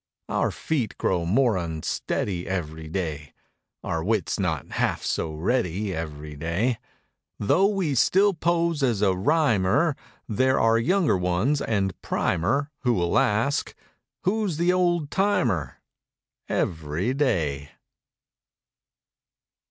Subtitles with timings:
[0.29, 3.33] Our feet grow more unsteady Every day;
[3.83, 6.79] Our wit's not half so ready Every day;
[7.37, 9.95] Though we still pose as a rhymer
[10.27, 13.75] There are younger ones and primer Who'll ask:
[14.23, 15.79] "Who's the old timer?"
[16.49, 17.69] Every day.